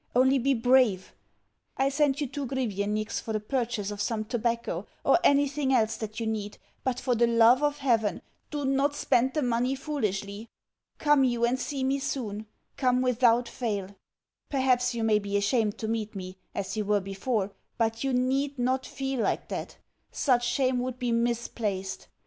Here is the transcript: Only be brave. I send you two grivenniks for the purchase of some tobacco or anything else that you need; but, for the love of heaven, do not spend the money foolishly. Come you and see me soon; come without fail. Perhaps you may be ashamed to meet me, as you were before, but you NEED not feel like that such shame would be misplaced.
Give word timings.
Only 0.15 0.39
be 0.39 0.55
brave. 0.55 1.13
I 1.77 1.89
send 1.89 2.19
you 2.19 2.25
two 2.25 2.47
grivenniks 2.47 3.19
for 3.21 3.33
the 3.33 3.39
purchase 3.39 3.91
of 3.91 4.01
some 4.01 4.25
tobacco 4.25 4.87
or 5.03 5.19
anything 5.23 5.71
else 5.71 5.95
that 5.97 6.19
you 6.19 6.25
need; 6.25 6.57
but, 6.83 6.99
for 6.99 7.13
the 7.13 7.27
love 7.27 7.61
of 7.61 7.77
heaven, 7.77 8.23
do 8.49 8.65
not 8.65 8.95
spend 8.95 9.35
the 9.35 9.43
money 9.43 9.75
foolishly. 9.75 10.49
Come 10.97 11.23
you 11.23 11.45
and 11.45 11.59
see 11.59 11.83
me 11.83 11.99
soon; 11.99 12.47
come 12.77 13.03
without 13.03 13.47
fail. 13.47 13.95
Perhaps 14.49 14.95
you 14.95 15.03
may 15.03 15.19
be 15.19 15.37
ashamed 15.37 15.77
to 15.77 15.87
meet 15.87 16.15
me, 16.15 16.35
as 16.55 16.75
you 16.75 16.83
were 16.83 16.99
before, 16.99 17.51
but 17.77 18.03
you 18.03 18.11
NEED 18.11 18.57
not 18.57 18.87
feel 18.87 19.19
like 19.19 19.49
that 19.49 19.77
such 20.11 20.43
shame 20.47 20.79
would 20.79 20.97
be 20.97 21.11
misplaced. 21.11 22.07